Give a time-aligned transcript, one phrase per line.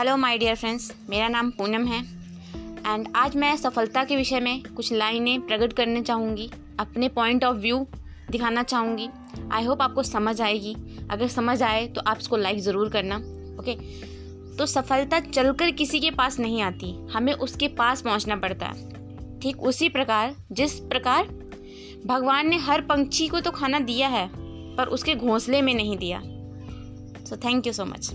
[0.00, 1.98] Hello my dear friends मेरा नाम पूनम है।
[2.86, 6.48] एंड आज मैं सफलता के विषय में कुछ लाइनें प्रकट करने चाहूँगी,
[6.80, 7.78] अपने पॉइंट ऑफ़ व्यू
[8.30, 9.08] दिखाना चाहूँगी।
[9.52, 10.74] आई होप आपको समझ आएगी।
[11.10, 13.16] अगर समझ आए तो आप इसको लाइक ज़रूर करना।
[13.60, 13.74] ओके
[14.56, 19.62] तो सफलता चलकर किसी के पास नहीं आती। हमें उसके पास पहुँचना पड़ता है। ठीक
[19.62, 21.28] उसी प्रकार, जिस प्रकार
[22.06, 24.28] भगवान ने हर पंक्षी को तो खाना दिया है,
[24.76, 26.22] पर उसके घोंसले में नहीं दिया।
[27.24, 28.12] So thank you so much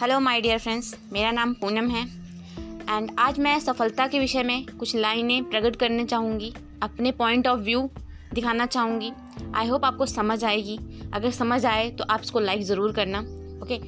[0.00, 2.02] hello my dear friends मेरा नाम पूनम है।
[2.90, 7.60] एंड आज मैं सफलता के विषय में कुछ लाइनें प्रकट करने चाहूँगी, अपने पॉइंट ऑफ़
[7.60, 7.80] व्यू
[8.34, 9.10] दिखाना चाहूँगी।
[9.54, 10.78] आई होप आपको समझ आएगी।
[11.14, 13.18] अगर समझ आए तो आप इसको लाइक ज़रूर करना।
[13.62, 13.78] ओके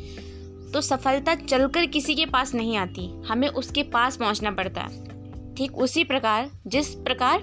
[0.72, 5.78] तो सफलता चलकर किसी के पास नहीं आती। हमें उसके पास पहुँचना पड़ता है। ठीक
[5.78, 7.42] उसी प्रकार, जिस प्रकार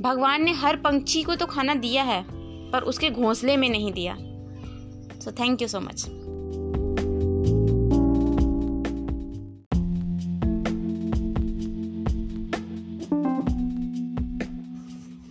[0.00, 2.24] भगवान ने हर पंछी को तो खाना दिया है,
[2.70, 4.16] पर उसके घोंसले में नहीं दिया।
[5.20, 6.06] So thank you so much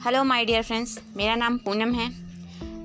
[0.02, 2.06] hello my dear friends मेरा नाम पूनम है।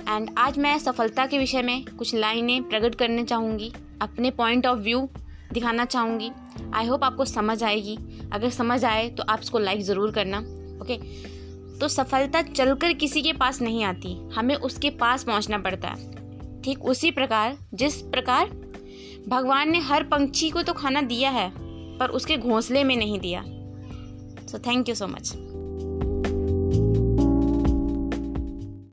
[0.09, 3.71] एंड आज मैं सफलता के विषय में कुछ लाइनें प्रकट करने चाहूँगी,
[4.03, 5.01] अपने पॉइंट ऑफ़ व्यू
[5.53, 6.31] दिखाना चाहूँगी।
[6.75, 7.97] आई होप आपको समझ आएगी।
[8.33, 10.39] अगर समझ आए तो आप इसको लाइक ज़रूर करना।
[10.83, 10.99] ओके
[11.79, 16.85] तो सफलता चलकर किसी के पास नहीं आती। हमें उसके पास पहुँचना पड़ता है। ठीक
[16.85, 18.51] उसी प्रकार, जिस प्रकार
[19.29, 21.51] भगवान ने हर पंछी को तो खाना दिया है,
[21.99, 23.45] पर उसके घोंसले में नहीं दिया।
[24.47, 25.33] So thank you so much